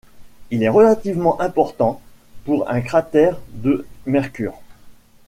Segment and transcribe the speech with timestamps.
[0.49, 2.01] Il est relativement important
[2.45, 4.55] pour un cratère de Mercure.